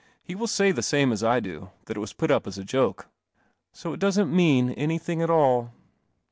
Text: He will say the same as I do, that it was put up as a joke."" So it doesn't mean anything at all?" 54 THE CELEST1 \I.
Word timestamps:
He 0.23 0.33
will 0.33 0.47
say 0.47 0.71
the 0.71 0.81
same 0.81 1.11
as 1.13 1.23
I 1.23 1.39
do, 1.39 1.69
that 1.85 1.95
it 1.95 1.99
was 1.99 2.11
put 2.11 2.31
up 2.31 2.47
as 2.47 2.57
a 2.57 2.63
joke."" 2.63 3.07
So 3.71 3.93
it 3.93 3.99
doesn't 3.99 4.33
mean 4.35 4.71
anything 4.71 5.21
at 5.21 5.29
all?" 5.29 5.57
54 5.65 5.75
THE 5.75 5.79
CELEST1 5.79 6.05
\I. 6.07 6.11